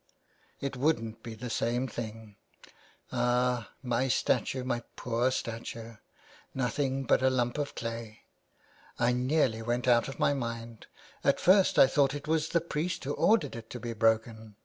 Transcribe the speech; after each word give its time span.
'^" 0.00 0.02
It 0.66 0.78
wouldn't 0.78 1.22
be 1.22 1.34
the 1.34 1.50
same 1.50 1.86
thing. 1.86 2.36
Ah! 3.12 3.68
my 3.82 4.08
statue, 4.08 4.64
my 4.64 4.82
poor 4.96 5.30
statue. 5.30 5.96
Nothing 6.54 7.04
but 7.04 7.20
a 7.22 7.28
lump 7.28 7.58
of 7.58 7.74
clay. 7.74 8.20
I 8.98 9.12
nearly 9.12 9.60
went 9.60 9.86
out 9.86 10.08
of 10.08 10.18
my 10.18 10.32
mind. 10.32 10.86
At 11.22 11.38
first 11.38 11.78
I 11.78 11.86
thought 11.86 12.14
it 12.14 12.26
was 12.26 12.48
the 12.48 12.62
priest 12.62 13.04
who 13.04 13.12
ordered 13.12 13.54
it 13.54 13.68
to 13.68 13.78
be 13.78 13.92
broken. 13.92 14.56